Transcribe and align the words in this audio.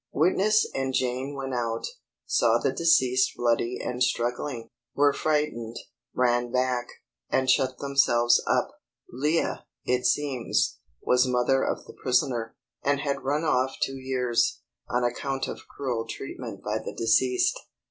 Witness 0.13 0.67
and 0.73 0.95
Jane 0.95 1.35
went 1.35 1.53
out, 1.53 1.85
saw 2.25 2.57
the 2.57 2.71
deceased 2.71 3.33
bloody 3.37 3.79
and 3.79 4.01
struggling, 4.01 4.67
were 4.95 5.13
frightened, 5.13 5.75
ran 6.15 6.51
back, 6.51 6.87
and 7.29 7.47
shut 7.47 7.77
themselves 7.77 8.41
up. 8.47 8.69
Leah, 9.13 9.67
it 9.85 10.07
seems, 10.07 10.79
was 11.03 11.27
mother 11.27 11.61
of 11.63 11.85
the 11.85 11.93
prisoner, 11.93 12.55
and 12.81 13.01
had 13.01 13.21
run 13.23 13.43
off 13.43 13.75
two 13.79 13.95
years, 13.99 14.61
on 14.89 15.03
account 15.03 15.47
of 15.47 15.67
cruel 15.67 16.07
treatment 16.09 16.63
by 16.63 16.79
the 16.83 16.95
deceased. 16.95 17.55